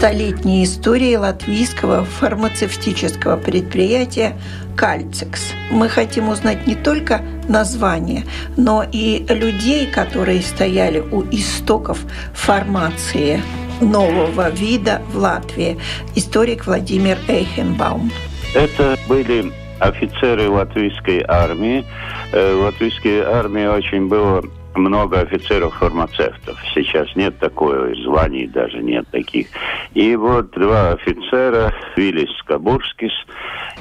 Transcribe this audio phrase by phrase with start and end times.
[0.00, 4.34] Столетней истории латвийского фармацевтического предприятия
[4.74, 5.52] «Кальцикс».
[5.70, 8.24] Мы хотим узнать не только название,
[8.56, 11.98] но и людей, которые стояли у истоков
[12.32, 13.42] фармации
[13.82, 15.76] нового вида в Латвии.
[16.14, 18.10] Историк Владимир Эйхенбаум.
[18.54, 21.84] Это были офицеры латвийской армии.
[22.32, 24.42] Э, в латвийской армии очень было
[24.74, 26.58] много офицеров-фармацевтов.
[26.74, 29.48] Сейчас нет такой званий, даже нет таких.
[29.94, 33.12] И вот два офицера, Виллис Скобурскис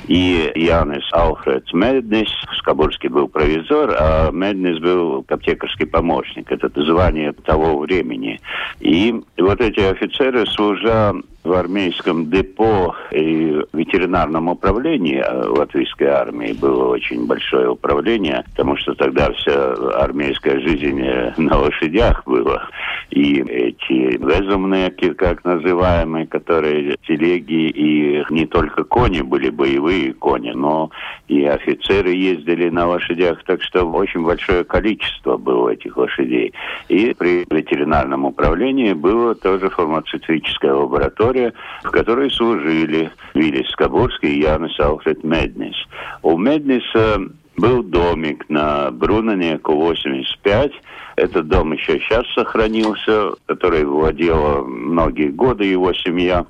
[0.10, 2.30] и Янис Алфредс Меднис.
[2.58, 6.52] Скобурский был провизор, а Меднис был аптекарский помощник.
[6.52, 8.40] Это звание того времени.
[8.80, 15.24] И вот эти офицеры, служа в армейском депо и ветеринарном управлении
[15.58, 21.02] латвийской армии было очень большое управление, потому что тогда вся армейская жизнь
[21.38, 22.68] на лошадях была.
[23.12, 30.90] И эти везумные, как называемые, которые телеги и не только кони были, боевые кони, но
[31.28, 36.54] и офицеры ездили на лошадях, так что очень большое количество было этих лошадей.
[36.88, 44.80] И при ветеринарном управлении было тоже фармацевтическая лаборатория, в которой служили Виллис Скобурский и Янис
[44.80, 45.76] Алфред Меднис.
[46.24, 47.20] У Медниса
[47.60, 50.72] был домик на Брунанеку 85.
[51.20, 56.46] Этот дом еще сейчас сохранился, который владела многие годы его семья.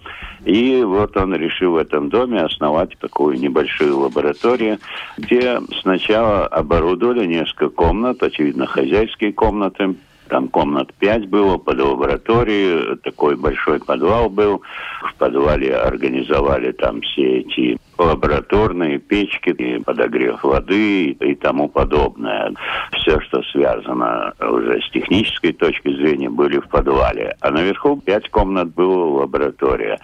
[0.45, 4.77] И вот он решил в этом доме основать такую небольшую лабораторию,
[5.17, 9.95] где сначала оборудовали несколько комнат, очевидно, хозяйские комнаты,
[10.27, 14.61] там комнат пять было под лабораторией, такой большой подвал был.
[15.01, 22.53] В подвале организовали там все эти лабораторные печки, и подогрев воды и, тому подобное.
[22.93, 27.35] Все, что связано уже с технической точки зрения, были в подвале.
[27.41, 29.99] А наверху пять комнат было лаборатория.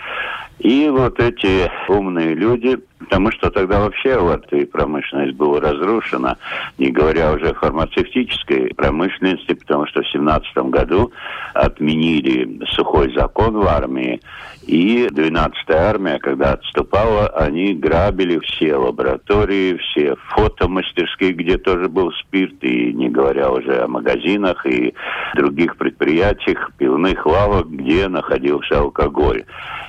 [0.59, 6.37] И вот эти умные люди, потому что тогда вообще в Латвии промышленность была разрушена,
[6.77, 11.11] не говоря уже о фармацевтической промышленности, потому что в 17 году
[11.53, 14.21] отменили сухой закон в армии,
[14.65, 22.63] и 12-я армия, когда отступала, они грабили все лаборатории, все фотомастерские, где тоже был спирт,
[22.63, 24.95] и не говоря уже о магазинах и
[25.35, 29.43] других предприятиях, пивных лавок, где находился алкоголь.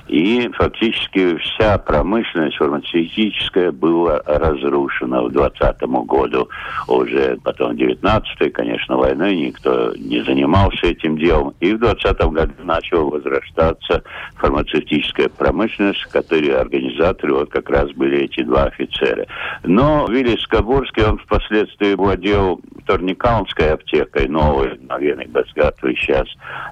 [0.09, 6.49] И фактически вся промышленность фармацевтическая была разрушена в 2020 году.
[6.89, 11.55] Уже потом в 19 конечно, войной никто не занимался этим делом.
[11.61, 14.03] И в 2020 году начала возрастаться
[14.37, 19.27] фармацевтическая промышленность, которые организаторы вот как раз были эти два офицера.
[19.62, 26.27] Но Вилли Скобурский, он впоследствии владел Торникаунской аптекой, новой, наверное, Бацгатовой сейчас.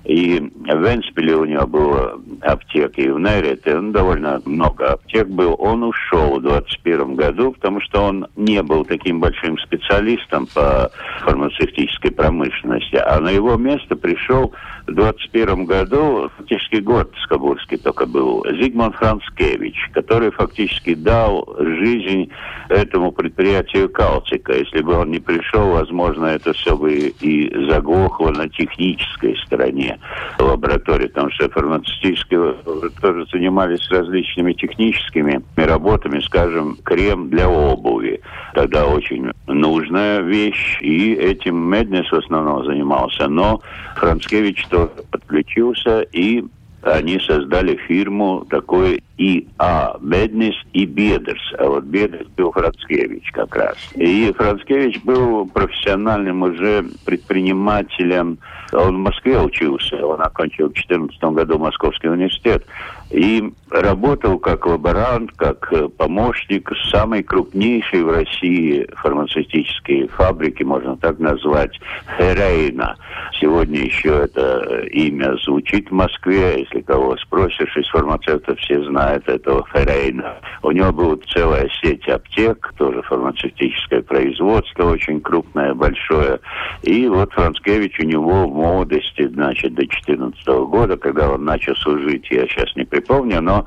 [0.05, 5.57] И в Венспиле у него была аптека, и в Нерите он довольно много аптек был.
[5.59, 10.91] Он ушел в 21 году, потому что он не был таким большим специалистом по
[11.23, 14.53] фармацевтической промышленности, а на его место пришел
[14.87, 22.31] 21 году, фактически год Скобурский только был, Зигмунд Францкевич, который фактически дал жизнь
[22.69, 24.53] этому предприятию Калтика.
[24.53, 29.99] Если бы он не пришел, возможно, это все бы и заглохло на технической стороне
[30.39, 32.57] лаборатории, потому что фармацевтические
[33.01, 38.21] тоже занимались различными техническими работами, скажем, крем для обуви.
[38.55, 43.29] Тогда очень нужная вещь, и этим Меднес в основном занимался.
[43.29, 43.61] Но
[43.97, 46.45] Францкевич тоже подключился, и
[46.83, 51.41] они создали фирму такой ИА, Меднис и Бедерс.
[51.59, 53.77] А вот Бедерс был Францкевич как раз.
[53.95, 58.39] И Францкевич был профессиональным уже предпринимателем.
[58.73, 62.67] Он в Москве учился, он окончил в 2014 году Московский университет.
[63.15, 71.21] И работал как лаборант, как э, помощник самой крупнейшей в России фармацевтической фабрики, можно так
[71.21, 71.79] назвать,
[72.19, 72.97] Ферейна.
[73.41, 76.63] Сегодня еще это имя звучит в Москве.
[76.63, 80.35] Если кого спросишь из фармацевтов, все знают этого Ферейна.
[80.63, 86.41] У него была целая сеть аптек, тоже фармацевтическое производство очень крупное, большое.
[86.83, 92.29] И вот Францкевич у него в молодости, значит, до 14 года, когда он начал служить,
[92.31, 93.67] я сейчас не припомню, но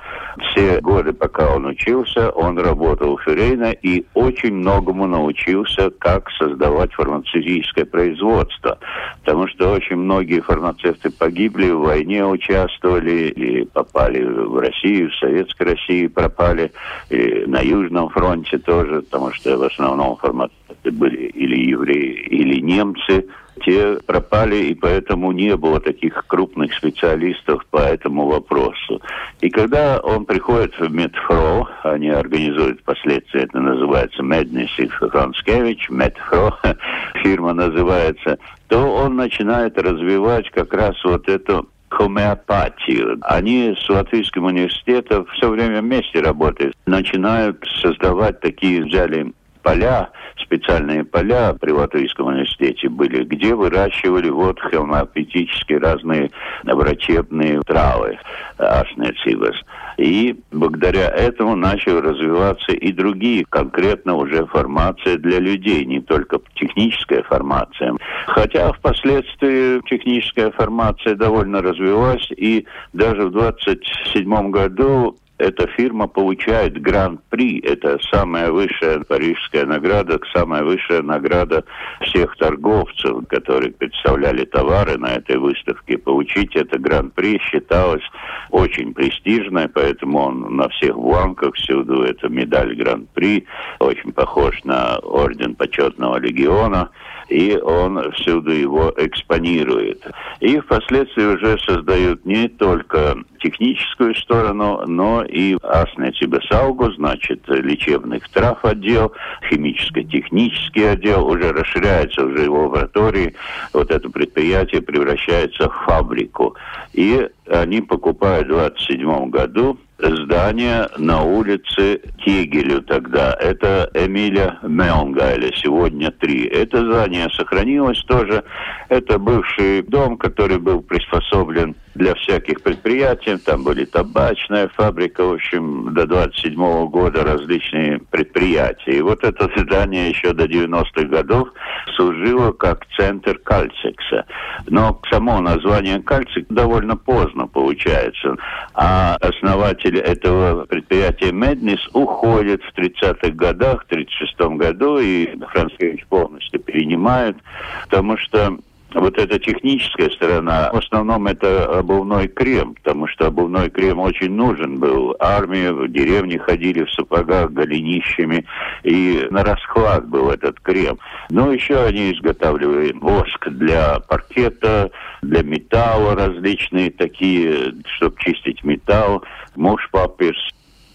[0.52, 6.94] все годы, пока он учился, он работал в Ферейна и очень многому научился, как создавать
[6.94, 8.78] фармацевтическое производство.
[9.24, 15.64] Потому что очень многие фармацевты погибли, в войне участвовали, или попали в Россию, в Советской
[15.64, 16.72] России пропали,
[17.10, 23.26] и на Южном фронте тоже, потому что в основном фармацевты были или евреи, или немцы–
[23.58, 29.02] те пропали, и поэтому не было таких крупных специалистов по этому вопросу.
[29.42, 36.58] И когда он приходит в Медфро, они организуют впоследствии, это называется Меднис и Франскевич, Медфро
[37.24, 38.38] фирма называется,
[38.68, 43.18] то он начинает развивать как раз вот эту хомеопатию.
[43.22, 46.76] Они с Латвийским университетом все время вместе работают.
[46.86, 49.34] Начинают создавать такие, взяли
[49.68, 50.10] поля,
[50.42, 56.32] специальные поля при Латвийском университете были, где выращивали вот хомеопатические разные
[56.64, 58.18] врачебные травы,
[58.58, 59.56] ашнецивас.
[59.98, 67.24] И благодаря этому начали развиваться и другие, конкретно уже формация для людей, не только техническая
[67.24, 67.96] формация.
[68.28, 77.60] Хотя впоследствии техническая формация довольно развилась, и даже в 27 году эта фирма получает гран-при.
[77.60, 81.64] Это самая высшая парижская награда, самая высшая награда
[82.02, 85.98] всех торговцев, которые представляли товары на этой выставке.
[85.98, 88.04] Получить это гран-при считалось
[88.50, 93.46] очень престижной, поэтому он на всех бланках всюду это медаль гран-при,
[93.80, 96.90] очень похож на орден почетного легиона
[97.30, 100.06] и он всюду его экспонирует.
[100.40, 109.14] И впоследствии уже создают не только техническую сторону, но и Аснецибесаугу, значит, лечебных трав отдел,
[109.50, 113.36] химическо-технический отдел, уже расширяется уже в лаборатории,
[113.74, 116.56] вот это предприятие превращается в фабрику.
[116.94, 123.36] И они покупают в 27 году здание на улице Тегелю тогда.
[123.40, 126.46] Это Эмиля Мелнгайля, сегодня три.
[126.46, 128.44] Это здание сохранилось тоже.
[128.90, 133.38] Это бывший дом, который был приспособлен для всяких предприятий.
[133.38, 138.98] Там были табачная фабрика, в общем, до 27 -го года различные предприятия.
[138.98, 141.50] И вот это здание еще до 90-х годов
[141.96, 144.26] служило как центр кальцикса.
[144.68, 148.36] Но само название кальцик довольно поздно получается.
[148.74, 156.60] А основатель этого предприятия Меднис уходит в 30-х годах, в 36-м году, и Францкевич полностью
[156.60, 157.38] перенимает,
[157.84, 158.58] потому что
[158.94, 164.80] вот эта техническая сторона, в основном это обувной крем, потому что обувной крем очень нужен
[164.80, 165.16] был.
[165.20, 168.46] Армия в деревне ходили в сапогах голенищами,
[168.84, 170.98] и на расхват был этот крем.
[171.30, 174.90] Но еще они изготавливали воск для паркета,
[175.22, 179.24] для металла различные такие, чтобы чистить металл,
[179.58, 180.40] mūsu papīrs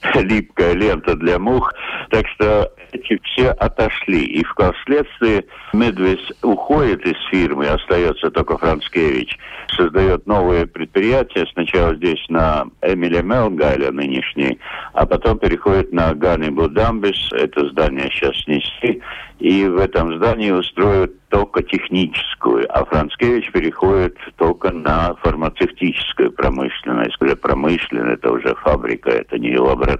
[0.14, 1.72] липкая лента для мух.
[2.10, 4.24] Так что эти все отошли.
[4.24, 9.38] И впоследствии Медвес уходит из фирмы, остается только Францкевич,
[9.76, 14.58] создает новые предприятия, сначала здесь на Эмиле Мелгайле нынешний,
[14.92, 19.00] а потом переходит на Гани Будамбис, это здание сейчас снесли,
[19.38, 27.18] и в этом здании устроят только техническую, а Францкевич переходит только на фармацевтическую промышленность.
[27.40, 29.91] Промышленная, это уже фабрика, это не лаборатория.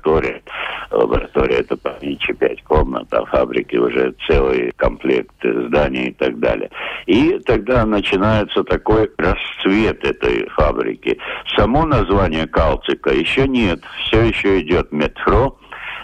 [0.90, 6.70] Лаборатория это поменьше пять комнат, а фабрики уже целый комплект зданий и так далее.
[7.06, 11.18] И тогда начинается такой расцвет этой фабрики.
[11.56, 15.58] Само название Калцика еще нет, все еще идет метро,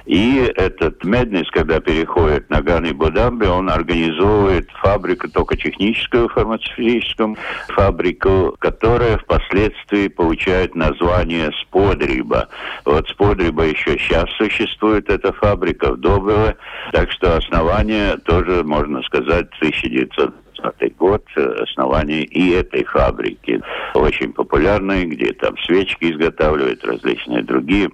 [0.08, 7.36] и этот Меднис, когда переходит на Ганы Будамби, он организовывает фабрику, только техническую фармацевтическую
[7.68, 12.48] фабрику, которая впоследствии получает название Сподриба.
[12.86, 16.56] Вот Сподриба еще сейчас существует, эта фабрика в Доброве,
[16.92, 20.34] так что основание тоже, можно сказать, 1900
[20.98, 21.22] год
[21.60, 23.60] основание и этой фабрики.
[23.94, 27.90] Очень популярной, где там свечки изготавливают, различные другие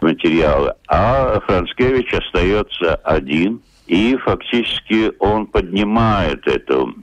[0.00, 0.74] материалы.
[0.88, 6.94] А Францкевич остается один, и фактически он поднимает эту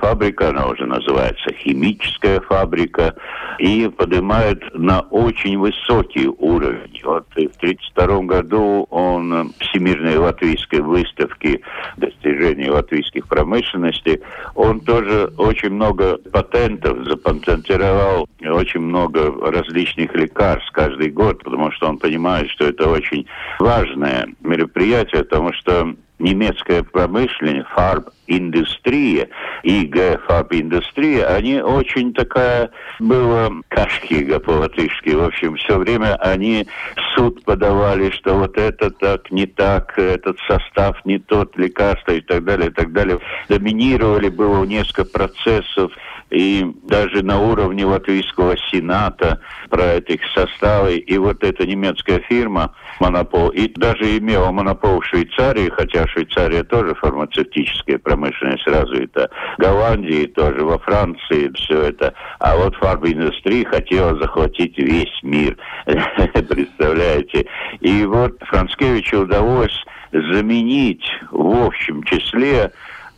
[0.00, 3.14] фабрика, она уже называется химическая фабрика,
[3.58, 7.00] и поднимает на очень высокий уровень.
[7.04, 11.60] Вот в 1932 году он Всемирной латвийской выставки
[11.96, 14.20] достижений латвийских промышленностей,
[14.54, 21.98] он тоже очень много патентов запатентировал, очень много различных лекарств каждый год, потому что он
[21.98, 23.26] понимает, что это очень
[23.58, 29.28] важное мероприятие, потому что немецкая промышленность, фарб-индустрия
[29.62, 29.90] и
[30.26, 35.10] фарб-индустрия, они очень такая была кашкига по-латышски.
[35.10, 36.66] В общем, все время они
[37.14, 42.44] суд подавали, что вот это так, не так, этот состав не тот, лекарство и так
[42.44, 43.18] далее, и так далее.
[43.48, 45.92] Доминировали было несколько процессов
[46.30, 50.96] и даже на уровне Латвийского Сената про этих составы.
[50.96, 56.94] И вот эта немецкая фирма Монопол, и даже имела монопол в Швейцарии, хотя Швейцария тоже
[56.94, 62.14] фармацевтическая промышленность развита, Голландии тоже, во Франции все это.
[62.38, 67.46] А вот фарминдустрия хотела захватить весь мир, представляете.
[67.80, 72.72] И вот Францкевичу удалось заменить в общем числе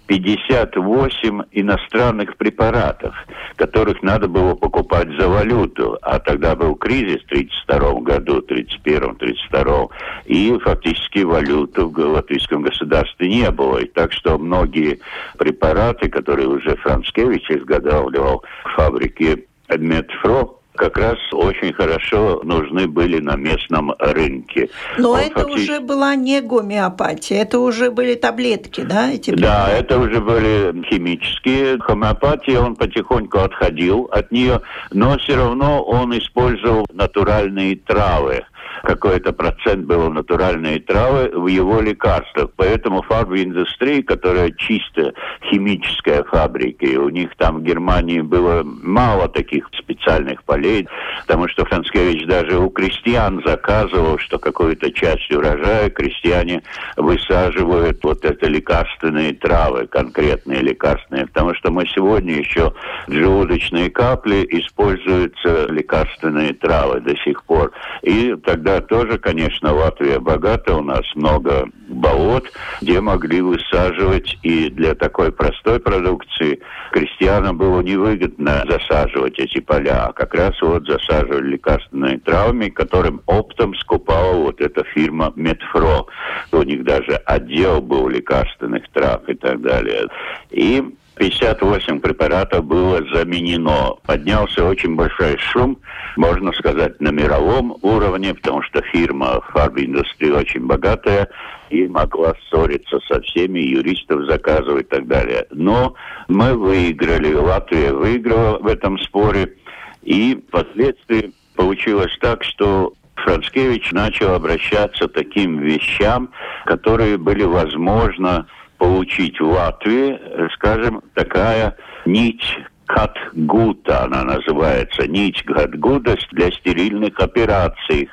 [0.08, 3.14] 58 иностранных препаратов,
[3.56, 5.98] которых надо было покупать за валюту.
[6.02, 9.88] А тогда был кризис в 1932 году, 1931-1932,
[10.24, 13.78] и фактически валюты в латвийском государстве не было.
[13.78, 14.98] И так что многие
[15.36, 19.44] препараты, которые уже Францкевич изготавливал в фабрике
[19.76, 24.70] Медфро, как раз очень хорошо нужны были на местном рынке.
[24.96, 25.70] Но Он это фактически...
[25.72, 29.10] уже была не гомеопатия, это уже были таблетки, да?
[29.10, 31.76] Эти да, это уже были химические.
[31.76, 38.44] Гомеопатия, он потихоньку отходил от нее, но все равно он использовал натуральные травы
[38.82, 42.50] какой-то процент было натуральные травы в его лекарствах.
[42.56, 45.12] Поэтому фарбиндустрия, которая чисто
[45.50, 50.88] химическая фабрика, и у них там в Германии было мало таких специальных полей,
[51.26, 56.62] потому что Францкевич даже у крестьян заказывал, что какую-то часть урожая крестьяне
[56.96, 62.72] высаживают вот это лекарственные травы, конкретные лекарственные, потому что мы сегодня еще
[63.06, 67.72] желудочные капли используются лекарственные травы до сих пор.
[68.02, 72.44] И тогда да, тоже, конечно, Латвия богата, у нас много болот,
[72.80, 76.60] где могли высаживать, и для такой простой продукции
[76.92, 83.74] крестьянам было невыгодно засаживать эти поля, а как раз вот засаживали лекарственными травами, которым оптом
[83.76, 86.06] скупала вот эта фирма Медфро.
[86.52, 90.08] У них даже отдел был лекарственных трав и так далее.
[90.50, 90.82] И
[91.18, 93.96] 58 препаратов было заменено.
[94.06, 95.78] Поднялся очень большой шум,
[96.16, 101.28] можно сказать, на мировом уровне, потому что фирма фарбиндустрии очень богатая
[101.70, 105.46] и могла ссориться со всеми, юристов заказывать и так далее.
[105.50, 105.94] Но
[106.28, 109.54] мы выиграли, Латвия выиграла в этом споре,
[110.02, 116.30] и впоследствии получилось так, что Францкевич начал обращаться к таким вещам,
[116.64, 118.46] которые были возможно
[118.78, 120.18] получить в Латвии,
[120.54, 122.42] скажем, такая нить
[122.88, 128.08] Катгута она называется, нить Катгуда для стерильных операций.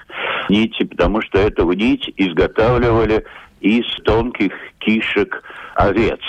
[0.49, 3.23] Нити, потому что эту нить изготавливали
[3.61, 5.41] из тонких кишек
[5.75, 6.19] овец,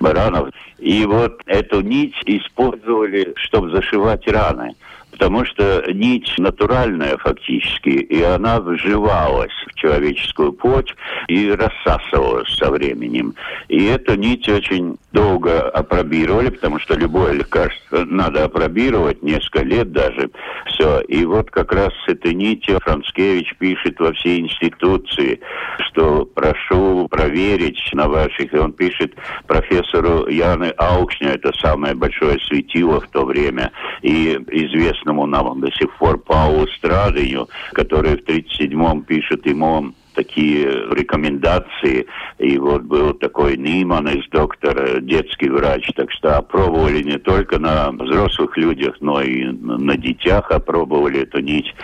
[0.00, 0.50] баранов.
[0.78, 4.74] И вот эту нить использовали, чтобы зашивать раны
[5.22, 10.92] потому что нить натуральная фактически, и она вживалась в человеческую плоть
[11.28, 13.32] и рассасывалась со временем.
[13.68, 20.28] И эту нить очень долго опробировали, потому что любое лекарство надо опробировать, несколько лет даже,
[20.66, 21.00] все.
[21.02, 25.38] И вот как раз с этой нитью Францкевич пишет во все институции,
[25.86, 29.14] что прошу проверить на ваших, и он пишет
[29.46, 35.70] профессору Яны Аукшню, это самое большое светило в то время, и известно известному нам до
[35.72, 42.06] сих пор Паулу Страдыню, который в 1937-м пишет ему такие рекомендации.
[42.38, 45.88] И вот был такой Ниман из доктора, детский врач.
[45.96, 51.74] Так что опробовали не только на взрослых людях, но и на детях опробовали эту нить.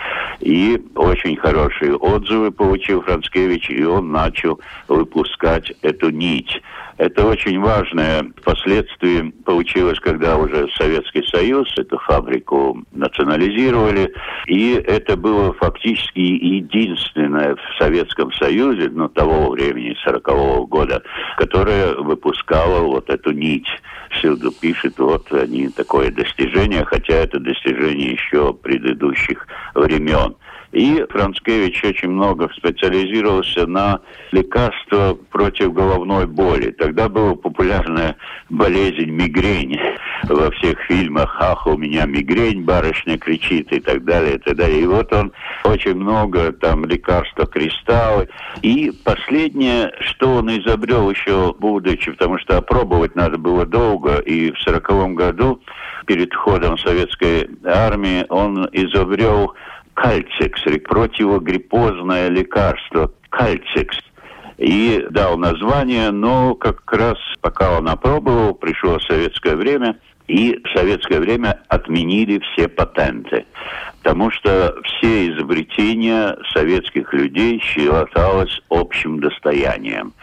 [0.41, 6.61] И очень хорошие отзывы получил Францкевич, и он начал выпускать эту нить.
[6.99, 14.13] Это очень важное впоследствии получилось, когда уже Советский Союз эту фабрику национализировали,
[14.47, 21.01] и это было фактически единственное в Советском Союзе, ну, того времени, 40-го года,
[21.37, 23.67] которая выпускала вот эту нить.
[24.09, 30.35] Всюду пишет, вот они такое достижение, хотя это достижение еще предыдущих времен.
[30.71, 36.71] И Францкевич очень много специализировался на лекарства против головной боли.
[36.71, 38.15] Тогда была популярная
[38.49, 39.79] болезнь мигрень
[40.27, 44.81] во всех фильмах «Ах, у меня мигрень», барышня кричит и так далее, и так далее.
[44.81, 45.31] И вот он
[45.63, 48.29] очень много там лекарства кристаллы.
[48.61, 54.59] И последнее, что он изобрел еще будучи, потому что опробовать надо было долго, и в
[54.61, 55.61] сороковом году
[56.05, 59.53] перед входом советской армии он изобрел
[60.01, 63.97] кальцикс, противогриппозное лекарство кальцикс.
[64.57, 71.19] И дал название, но как раз пока он опробовал, пришло советское время, и в советское
[71.19, 73.45] время отменили все патенты
[74.01, 80.13] потому что все изобретения советских людей считалось общим достоянием.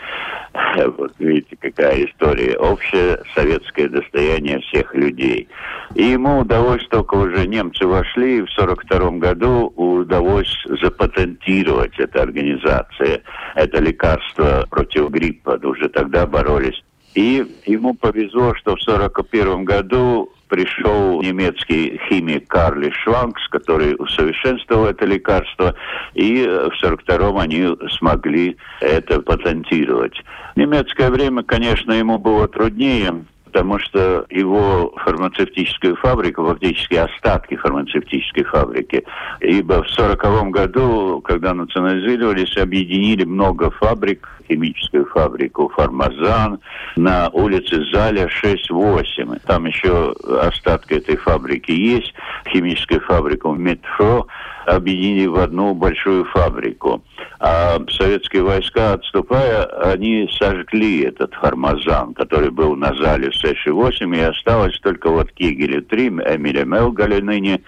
[0.98, 2.56] Вот видите, какая история.
[2.56, 5.48] Общее советское достояние всех людей.
[5.94, 13.20] И ему удалось, только уже немцы вошли, в 1942 году удалось запатентировать эта организация,
[13.54, 15.60] это лекарство против гриппа.
[15.62, 16.82] Уже тогда боролись
[17.16, 25.06] и ему повезло, что в 1941 году пришел немецкий химик Карли Шванкс, который усовершенствовал это
[25.06, 25.74] лекарство,
[26.14, 30.22] и в 1942 они смогли это патентировать.
[30.56, 39.02] немецкое время, конечно, ему было труднее, потому что его фармацевтическую фабрику, фактически остатки фармацевтической фабрики,
[39.40, 46.60] ибо в 1940 году, когда национализировались, объединили много фабрик, химическую фабрику «Фармазан»
[46.96, 49.40] на улице Заля 6-8.
[49.46, 52.14] Там еще остатки этой фабрики есть,
[52.48, 54.26] химическую фабрику «Метро»,
[54.66, 57.02] объединили в одну большую фабрику.
[57.38, 64.78] А советские войска, отступая, они сожгли этот фармазан, который был на зале С-8, и осталось
[64.80, 67.60] только вот Кигеле 3, Эмиля Мелгале ныне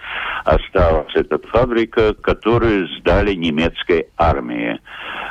[0.43, 4.79] осталась эта фабрика, которую сдали немецкой армии.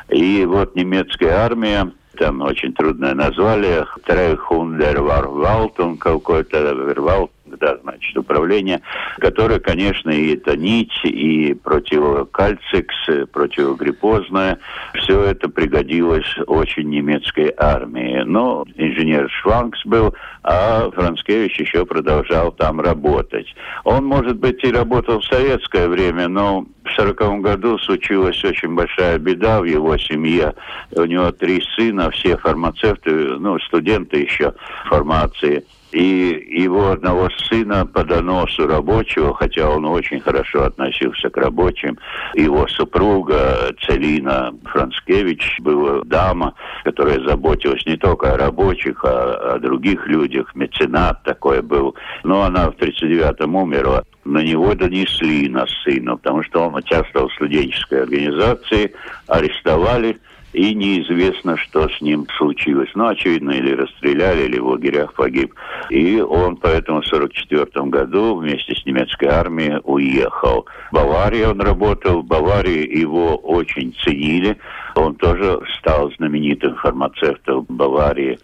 [0.09, 8.81] И вот немецкая армия там очень трудное название, Трехундерварвалт, он какой-то, Вервалт, да, значит, управление,
[9.19, 12.95] которое, конечно, и это нить, и противокальцикс,
[13.33, 14.59] противогриппозное,
[14.95, 18.23] все это пригодилось очень немецкой армии.
[18.25, 23.47] Но инженер Шванкс был, а Францкевич еще продолжал там работать.
[23.85, 29.19] Он, может быть, и работал в советское время, но в сороковом году случилась очень большая
[29.19, 30.55] беда в его семье.
[30.93, 34.55] У него три сына, все фармацевты, ну, студенты еще
[34.89, 41.99] формации– и его одного сына по доносу рабочего, хотя он очень хорошо относился к рабочим,
[42.35, 50.07] его супруга Целина Францкевич была дама, которая заботилась не только о рабочих, а о других
[50.07, 51.95] людях, меценат такой был.
[52.23, 54.05] Но она в 1939-м умерла.
[54.25, 58.93] На него донесли на сына, потому что он участвовал в студенческой организации,
[59.27, 60.19] арестовали,
[60.53, 62.91] и неизвестно, что с ним случилось.
[62.95, 65.55] Ну, очевидно, или расстреляли, или в лагерях погиб.
[65.91, 70.67] И он поэтому в 1944 году вместе с немецкой армией уехал.
[70.91, 74.57] В Баварии он работал, в Баварии его очень ценили.
[74.95, 78.39] Он тоже стал знаменитым фармацевтом Баварии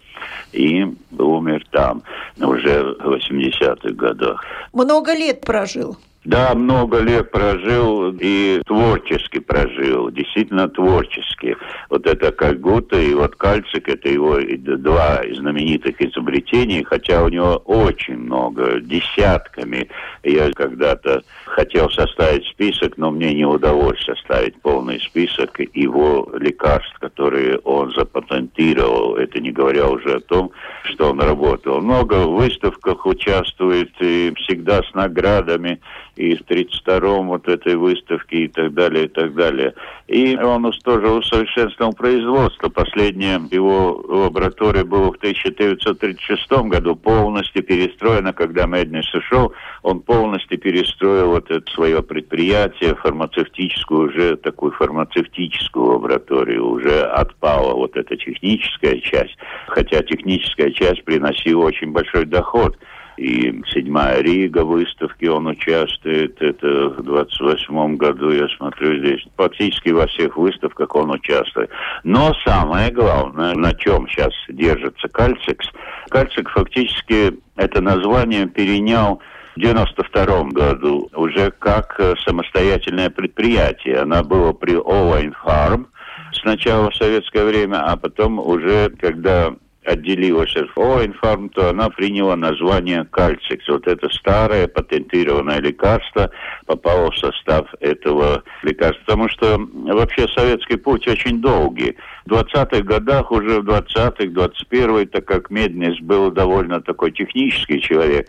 [0.53, 0.85] и
[1.17, 2.03] умер там
[2.39, 4.43] уже в 80-х годах.
[4.73, 5.97] Много лет прожил.
[6.25, 11.55] Да, много лет прожил и творчески прожил, действительно творчески.
[11.91, 18.17] Вот это Кальгута и вот Кальцик, это его два знаменитых изобретений, хотя у него очень
[18.17, 19.87] много, десятками.
[20.23, 27.59] Я когда-то хотел составить список, но мне не удалось составить полный список его лекарств, которые
[27.59, 29.15] он запатентировал.
[29.15, 30.49] Это не говоря уже о том,
[30.85, 31.81] что он работал.
[31.81, 35.79] Много в выставках участвует и всегда с наградами
[36.15, 39.73] и в 32-м вот этой выставке и так далее, и так далее.
[40.07, 42.69] И он тоже усовершенствовал производство.
[42.69, 51.31] Последняя его лаборатория была в 1936 году полностью перестроена, когда Меднис ушел, он полностью перестроил
[51.31, 59.37] вот это свое предприятие, фармацевтическую, уже такую фармацевтическую лабораторию, уже отпала вот эта техническая часть,
[59.67, 62.77] хотя техническая часть приносила очень большой доход
[63.17, 66.41] и седьмая Рига выставки он участвует.
[66.41, 69.25] Это в 28 году, я смотрю здесь.
[69.35, 71.69] Практически во всех выставках он участвует.
[72.03, 75.67] Но самое главное, на чем сейчас держится Кальцикс,
[76.09, 79.21] Кальцик фактически это название перенял
[79.55, 83.99] в 92 году уже как самостоятельное предприятие.
[83.99, 85.87] Она была при Олайн Фарм,
[86.33, 93.05] сначала в советское время, а потом уже, когда отделилась от Оинфарм, то она приняла название
[93.05, 93.67] кальцикс.
[93.67, 96.31] Вот это старое патентированное лекарство
[96.65, 99.01] попало в состав этого лекарства.
[99.05, 101.95] Потому что вообще советский путь очень долгий.
[102.25, 108.27] В 20-х годах, уже в 20-х, 21-й, так как Меднис был довольно такой технический человек,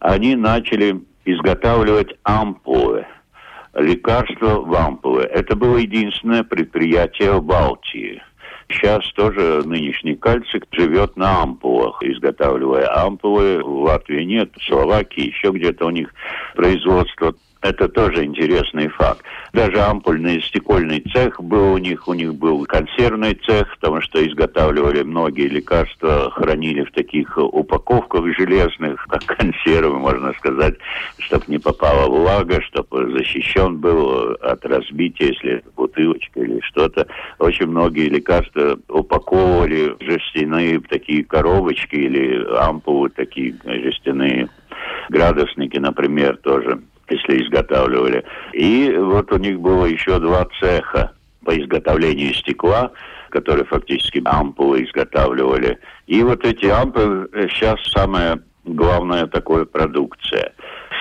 [0.00, 3.06] они начали изготавливать ампулы
[3.74, 5.22] лекарства в ампулы.
[5.22, 8.22] Это было единственное предприятие в Балтии.
[8.70, 13.62] Сейчас тоже нынешний кальцик живет на ампулах, изготавливая ампулы.
[13.62, 16.12] В Латвии нет, в Словакии, еще где-то у них
[16.54, 19.24] производство это тоже интересный факт.
[19.52, 25.02] Даже ампульный стекольный цех был у них, у них был консервный цех, потому что изготавливали
[25.02, 30.76] многие лекарства, хранили в таких упаковках железных, как консервы, можно сказать,
[31.18, 37.06] чтобы не попала влага, чтобы защищен был от разбития, если бутылочка или что-то.
[37.38, 44.48] Очень многие лекарства упаковывали в жестяные такие коробочки или ампулы такие жестяные
[45.08, 48.24] градусники, например, тоже если изготавливали.
[48.52, 51.12] И вот у них было еще два цеха
[51.44, 52.90] по изготовлению стекла,
[53.30, 55.78] которые фактически ампулы изготавливали.
[56.06, 60.52] И вот эти ампулы сейчас самая главная такая продукция.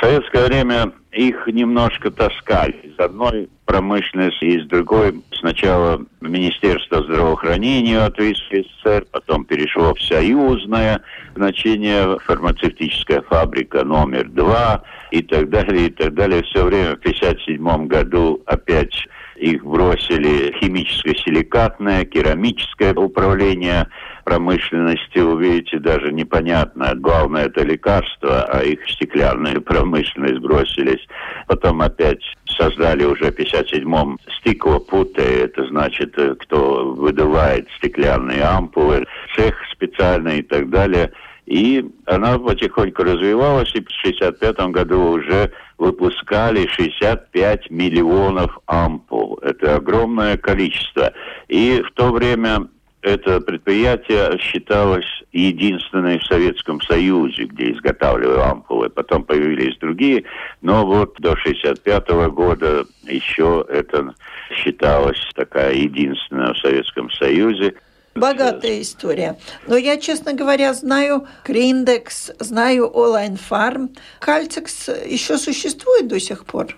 [0.01, 5.21] Советское время их немножко таскали из одной промышленности, из другой.
[5.39, 11.01] Сначала Министерство здравоохранения Латвийской ССР, потом перешло в союзное
[11.35, 16.43] значение, фармацевтическая фабрика номер два и так далее, и так далее.
[16.43, 19.07] Все время в 1957 году опять
[19.39, 23.87] их бросили химическое силикатное, керамическое управление
[24.23, 26.93] промышленности, увидите, даже непонятно.
[26.95, 31.07] Главное это лекарство, а их стеклянную промышленность бросились.
[31.47, 32.21] Потом опять
[32.57, 40.43] создали уже в 57-м стеклопуты, это значит, э, кто выдувает стеклянные ампулы, цех специальный и
[40.43, 41.11] так далее.
[41.47, 49.39] И она потихоньку развивалась, и в 65 году уже выпускали 65 миллионов ампул.
[49.41, 51.13] Это огромное количество.
[51.47, 52.67] И в то время
[53.01, 58.89] это предприятие считалось единственной в Советском Союзе, где изготавливали ампулы.
[58.89, 60.25] Потом появились другие,
[60.61, 64.13] но вот до 1965 года еще это
[64.51, 67.75] считалось такая единственная в Советском Союзе.
[68.19, 69.37] Богатая история.
[69.67, 73.89] Но я, честно говоря, знаю Гриндекс, знаю Олайн Фарм.
[74.19, 76.75] Кальцикс еще существует до сих пор?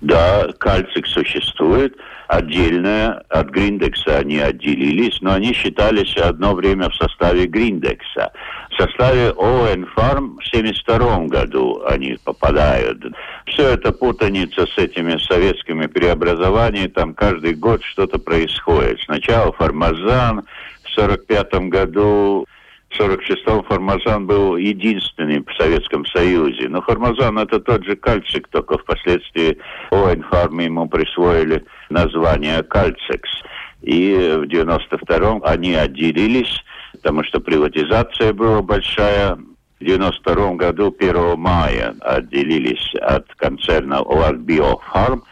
[0.00, 1.94] Да, кальцик существует.
[2.30, 8.30] Отдельно от Гриндекса они отделились, но они считались одно время в составе Гриндекса.
[8.70, 13.04] В составе ОН Фарм в 1972 году они попадают.
[13.46, 16.86] Все это путаница с этими советскими преобразованиями.
[16.86, 19.00] Там каждый год что-то происходит.
[19.06, 20.44] Сначала Формазан,
[20.84, 22.46] в 1945 году
[22.98, 26.68] 46-м Формазан был единственным в Советском Союзе.
[26.68, 29.58] Но Формазан это тот же кальцик, только впоследствии
[29.90, 33.30] ОНФАРМ ему присвоили название кальцикс.
[33.82, 39.38] И в 92-м они отделились, потому что приватизация была большая.
[39.78, 45.22] В 92 году, 1 мая, отделились от концерна Латбиофарм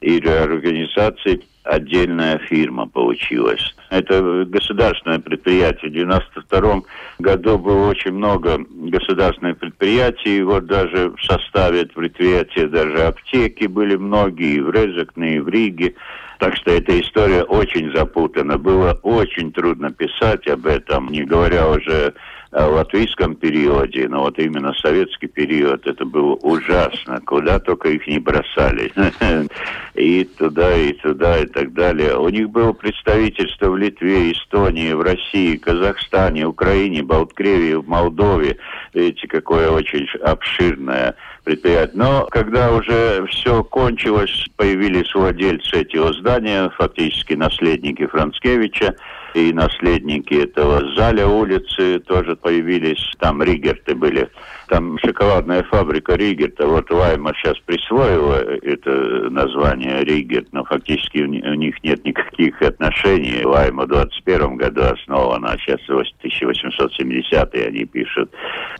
[0.00, 3.74] и реорганизации отдельная фирма получилась.
[3.90, 5.90] Это государственное предприятие.
[5.90, 6.82] В 92
[7.18, 10.42] году было очень много государственных предприятий.
[10.42, 15.94] Вот даже в составе предприятия даже аптеки были многие, и в Резекне, и в Риге.
[16.38, 18.58] Так что эта история очень запутана.
[18.58, 22.14] Было очень трудно писать об этом, не говоря уже
[22.52, 27.20] в латвийском периоде, но вот именно советский период, это было ужасно.
[27.24, 28.92] Куда только их не бросали.
[29.94, 32.16] И туда, и туда, и так далее.
[32.16, 38.56] У них было представительство в Литве, Эстонии, в России, Казахстане, Украине, Балткреве, в Молдове.
[38.94, 41.92] Видите, какое очень обширное предприятие.
[41.94, 48.94] Но когда уже все кончилось, появились владельцы этого здания, фактически наследники Францкевича,
[49.34, 54.28] и наследники этого Заля улицы тоже появились, там Ригерты были.
[54.68, 58.90] Там шоколадная фабрика Ригерта, вот Вайма сейчас присвоила это
[59.28, 63.42] название Ригерт, но фактически у них нет никаких отношений.
[63.44, 68.30] Вайма в 21 году основана, а сейчас 1870 они пишут.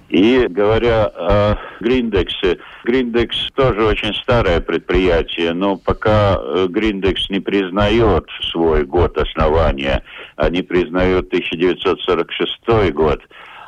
[0.09, 8.85] И говоря о Гриндексе, Гриндекс тоже очень старое предприятие, но пока Гриндекс не признает свой
[8.85, 10.03] год основания,
[10.43, 13.23] они признают 1946 год,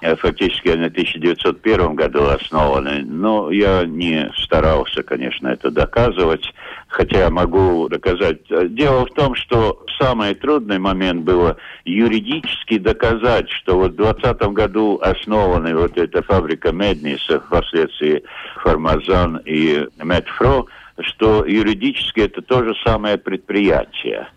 [0.04, 3.02] Э, фактически они в 1901 году основаны.
[3.06, 6.52] Но я не старался, конечно, это доказывать,
[6.88, 8.40] хотя могу доказать.
[8.74, 11.56] Дело в том, что самый трудный момент было
[11.87, 18.22] юридически доказать, что вот в 2020 году основана вот эта фабрика Медниса, впоследствии
[18.56, 20.66] Формазан и Медфро,
[21.00, 24.28] что юридически это то же самое предприятие.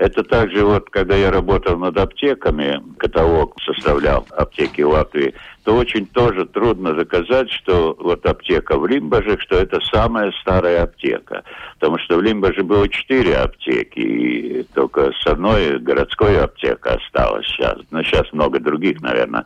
[0.00, 6.46] Это также вот, когда я работал над аптеками, каталог составлял аптеки Латвии, то очень тоже
[6.46, 11.44] трудно доказать, что вот аптека в Лимбаже, что это самая старая аптека.
[11.78, 17.76] Потому что в Лимбаже было четыре аптеки, и только с одной городской аптекой осталось сейчас.
[17.90, 19.44] Но сейчас много других, наверное.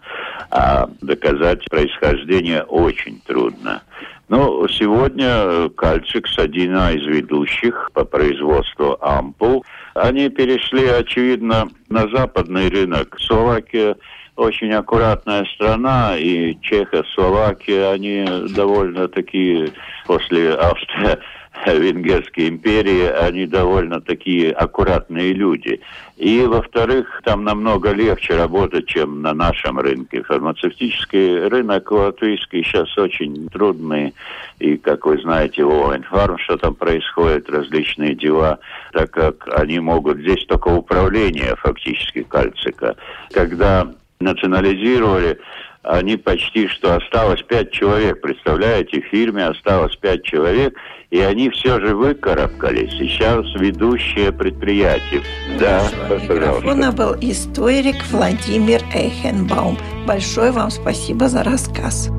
[0.53, 3.83] А доказать происхождение очень трудно.
[4.29, 9.65] Ну, сегодня Кальцикс один из ведущих по производству ампул.
[9.95, 13.17] Они перешли, очевидно, на западный рынок.
[13.21, 13.97] Словакия
[14.37, 19.71] очень аккуратная страна, и Чехословакия, они довольно такие
[20.07, 21.19] после Австрии
[21.67, 25.81] Венгерской империи, они довольно такие аккуратные люди.
[26.17, 30.23] И, во-вторых, там намного легче работать, чем на нашем рынке.
[30.23, 34.15] Фармацевтический рынок латвийский сейчас очень трудный.
[34.61, 38.61] И, как вы знаете, в Инфарм, что там происходит, различные дела,
[38.93, 40.19] так как они могут...
[40.19, 42.95] Здесь только управление фактически кальцика.
[43.33, 45.39] Когда национализировали,
[45.83, 48.21] они почти что осталось пять человек.
[48.21, 50.75] Представляете, в фирме осталось пять человек,
[51.15, 52.91] и они все же выкарабкались.
[52.99, 55.23] Сейчас ведущее предприятие.
[55.61, 56.67] Да, пожалуйста.
[56.91, 59.79] был историк Владимир Эйхенбаум.
[60.09, 62.11] Большое вам спасибо за рассказ.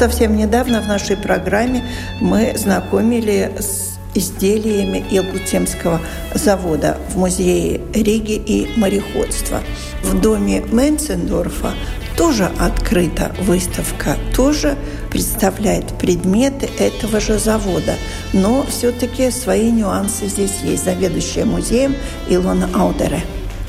[0.00, 1.84] Совсем недавно в нашей программе
[2.22, 6.00] мы знакомили с изделиями Елгутемского
[6.32, 9.60] завода в музее Риги и мореходства.
[10.02, 11.74] В доме Менцендорфа
[12.16, 14.74] тоже открыта выставка, тоже
[15.10, 17.92] представляет предметы этого же завода.
[18.32, 20.84] Но все-таки свои нюансы здесь есть.
[20.84, 21.94] Заведующая музеем
[22.26, 23.20] Илона Аудере.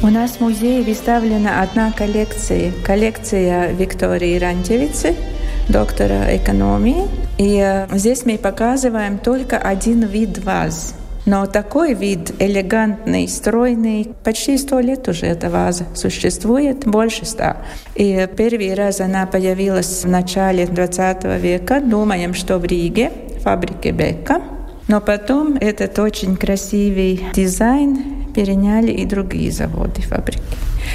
[0.02, 2.72] У нас в музее выставлена одна коллекция.
[2.86, 5.14] Коллекция Виктории Рантевицы–
[5.72, 7.08] доктора экономии.
[7.38, 10.96] И э, здесь мы показываем только один вид ваз.
[11.26, 17.58] Но такой вид элегантный, стройный, почти сто лет уже эта ваза существует, больше ста.
[17.96, 21.80] И первый раз она появилась в начале 20 века.
[21.80, 23.12] Думаем, что в Риге,
[23.44, 24.42] фабрике Бека.
[24.88, 30.42] Но потом этот очень красивый дизайн переняли и другие заводы, фабрики.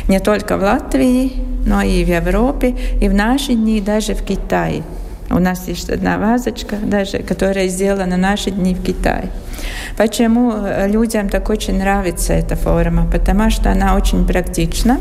[0.08, 4.82] Не только в Латвии, но и в Европе, и в наши дни даже в Китае.
[5.28, 9.28] У нас есть одна вазочка, даже, которая сделана на наши дни в Китае.
[9.96, 10.52] Почему
[10.86, 13.06] людям так очень нравится эта форма?
[13.10, 14.98] Потому что она очень практична,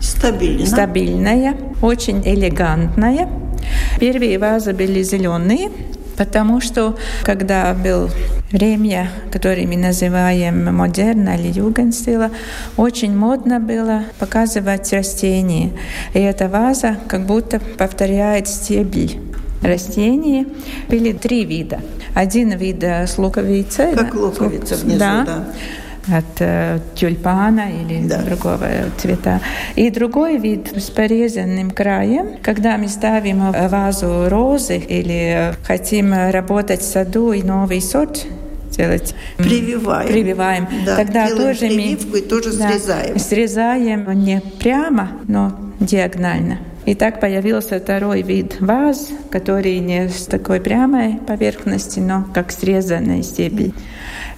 [0.00, 0.66] Стабильно.
[0.66, 3.26] стабильная, очень элегантная.
[3.98, 5.70] Первые вазы были зеленые,
[6.16, 8.10] Потому что, когда был
[8.50, 12.30] время, которое мы называем модерна или югенстила,
[12.76, 15.72] очень модно было показывать растения.
[16.12, 19.20] И эта ваза как будто повторяет стебель
[19.62, 20.46] растений.
[20.88, 21.80] Были три вида.
[22.14, 23.94] Один вид с луковицей.
[23.94, 25.24] Как луковица внизу, да.
[25.24, 25.44] да
[26.08, 28.22] от э, тюльпана или да.
[28.22, 28.66] другого
[28.98, 29.40] цвета.
[29.76, 36.84] И другой вид с порезанным краем, когда мы ставим вазу розы или хотим работать в
[36.84, 38.26] саду и новый сорт
[38.70, 39.14] делать.
[39.36, 40.08] Прививаем.
[40.08, 40.68] Прививаем.
[40.84, 43.18] Да, Тогда тоже мы и тоже да, срезаем.
[43.18, 46.58] Срезаем не прямо, но диагонально.
[46.84, 53.22] И так появился второй вид ваз, который не с такой прямой поверхности, но как срезанной
[53.22, 53.72] стебель.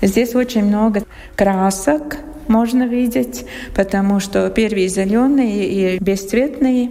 [0.01, 1.03] Здесь очень много
[1.35, 6.91] красок можно видеть, потому что первые зеленые и бесцветные,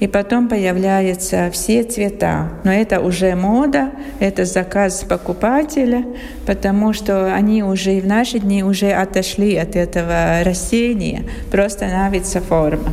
[0.00, 2.50] и потом появляются все цвета.
[2.64, 6.04] Но это уже мода, это заказ покупателя,
[6.46, 12.92] потому что они уже в наши дни уже отошли от этого растения, просто нравится форма.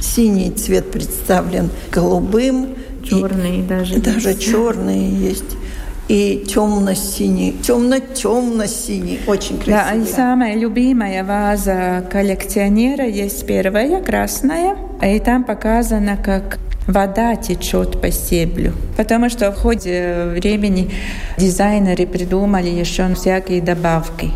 [0.00, 2.74] Синий цвет представлен голубым.
[3.04, 3.98] Черный даже.
[4.00, 5.56] Даже черные есть
[6.10, 9.76] и темно-синий, темно-темно-синий, очень красиво.
[9.76, 16.58] Да, и самая любимая ваза коллекционера есть первая, красная, и там показано, как
[16.88, 18.72] вода течет по стеблю.
[18.96, 20.90] Потому что в ходе времени
[21.38, 24.32] дизайнеры придумали еще всякие добавки.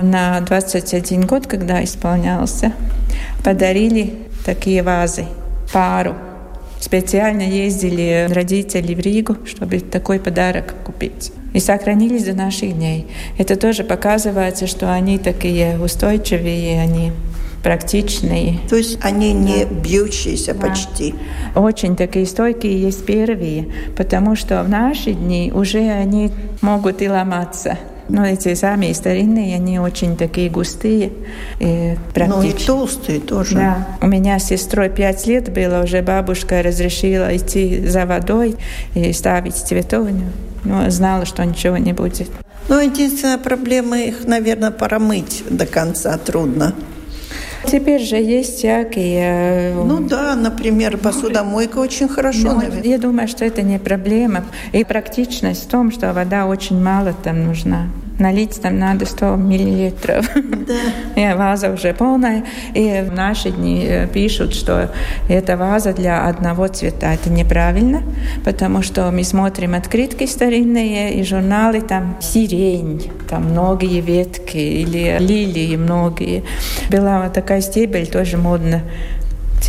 [0.00, 2.72] на 21 год, когда исполнялся,
[3.44, 5.24] подарили такие вазы,
[5.72, 6.14] пару.
[6.84, 13.06] Специально ездили родители в Ригу, чтобы такой подарок купить и сохранились до наших дней.
[13.38, 17.12] Это тоже показывается, что они такие устойчивые, они
[17.62, 18.58] практичные.
[18.68, 20.68] То есть они не бьющиеся да.
[20.68, 21.14] почти.
[21.56, 23.66] Очень такие стойкие есть первые,
[23.96, 27.78] потому что в наши дни уже они могут и ломаться.
[28.08, 31.12] Но эти сами старинные, они очень такие густые
[31.58, 32.52] и практичные.
[32.52, 33.54] Ну и толстые тоже.
[33.54, 33.88] Да.
[34.00, 38.56] У меня с сестрой пять лет было, уже бабушка разрешила идти за водой
[38.94, 40.26] и ставить цветовню
[40.64, 42.28] но знала, что ничего не будет.
[42.68, 46.74] Ну, единственная проблема их, наверное, промыть до конца трудно.
[47.66, 49.74] Теперь же есть всякие...
[49.74, 52.82] Ну да, например, посудомойка очень хорошо, ну, наверное.
[52.82, 54.44] Я думаю, что это не проблема.
[54.72, 57.88] И практичность в том, что вода очень мало там нужна.
[58.18, 60.28] Налить там надо 100 миллилитров.
[60.34, 60.74] Да.
[61.32, 62.44] И ваза уже полная.
[62.72, 64.90] И в наши дни э, пишут, что
[65.28, 67.12] это ваза для одного цвета.
[67.12, 68.02] Это неправильно,
[68.44, 75.76] потому что мы смотрим открытки старинные и журналы, там сирень, там многие ветки или лилии
[75.76, 76.44] многие.
[76.90, 78.82] Была вот такая стебель, тоже модно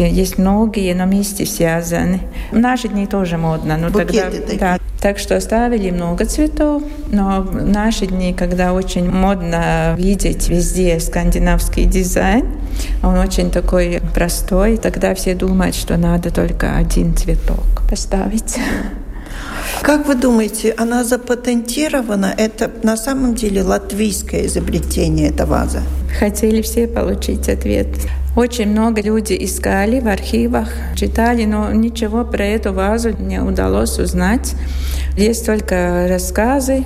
[0.04, 2.20] есть многие, но вместе связаны.
[2.52, 3.78] В наши дни тоже модно.
[3.78, 4.60] Но Букеты тогда, такие.
[4.60, 11.00] Да, так что оставили много цветов, но в наши дни, когда очень модно видеть везде
[11.00, 12.46] скандинавский дизайн,
[13.04, 18.58] он очень такой простой, тогда все думают, что надо только один цветок поставить.
[19.82, 22.34] Как вы думаете, она запатентирована?
[22.38, 25.84] Это на самом деле латвийское изобретение, эта ваза?
[26.20, 27.90] Хотели все получить ответ.
[28.36, 34.56] Очень много людей искали в архивах, читали, но ничего про эту вазу не удалось узнать.
[35.16, 36.84] Есть только рассказы,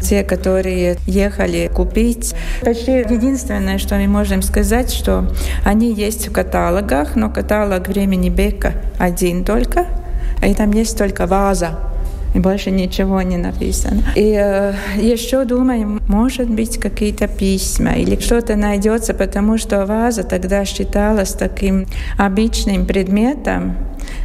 [0.00, 2.34] те, которые ехали купить.
[2.62, 5.28] Почти единственное, что мы можем сказать, что
[5.64, 9.86] они есть в каталогах, но каталог времени Бека один только,
[10.40, 11.95] и там есть только ваза
[12.34, 14.02] и больше ничего не написано.
[14.14, 20.64] И э, еще думаю, может быть, какие-то письма или что-то найдется, потому что ваза тогда
[20.64, 21.86] считалась таким
[22.18, 23.76] обычным предметом,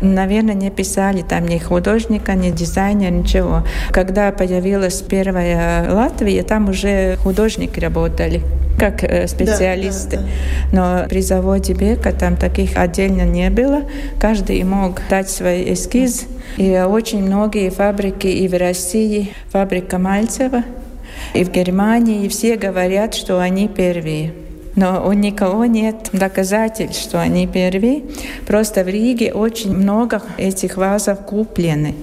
[0.01, 3.63] Наверное, не писали там ни художника, ни дизайнера, ничего.
[3.91, 8.41] Когда появилась первая Латвия, там уже художники работали
[8.79, 10.17] как э, специалисты.
[10.17, 10.27] Да, да,
[10.71, 11.03] да.
[11.03, 13.83] Но при заводе Бека там таких отдельно не было.
[14.19, 16.25] Каждый мог дать свой эскиз.
[16.57, 20.63] И очень многие фабрики и в России, фабрика Мальцева,
[21.33, 24.33] и в Германии, и все говорят, что они первые.
[24.75, 28.03] Но у никого нет доказательств, что они первые.
[28.47, 31.95] Просто в Риге очень много этих вазов куплены.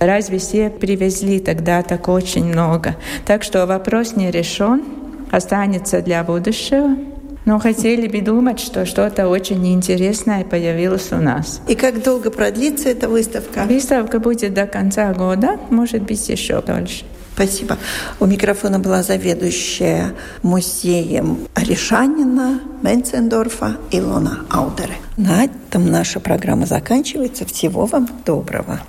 [0.00, 2.96] Разве все привезли тогда так очень много?
[3.24, 4.82] Так что вопрос не решен,
[5.30, 6.96] останется для будущего.
[7.44, 11.62] Но хотели бы думать, что что-то очень интересное появилось у нас.
[11.66, 13.62] И как долго продлится эта выставка?
[13.66, 17.04] Выставка будет до конца года, может быть, еще дольше.
[17.38, 17.78] Спасибо.
[18.18, 24.96] У микрофона была заведующая музеем Решанина, Менцендорфа Илона Аудере.
[25.16, 27.46] На этом наша программа заканчивается.
[27.46, 28.80] Всего вам доброго.